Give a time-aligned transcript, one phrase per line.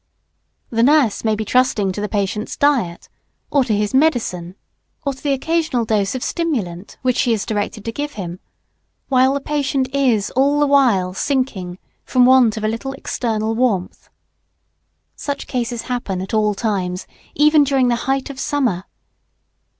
[0.71, 3.07] The nurse may be trusting to the patient's diet,
[3.51, 4.55] or to his medicine,
[5.05, 8.39] or to the occasional dose of stimulant which she is directed to give him,
[9.09, 14.09] while the patient is all the while sinking from want of a little external warmth.
[15.15, 17.05] Such cases happen at all times,
[17.35, 18.85] even during the height of summer.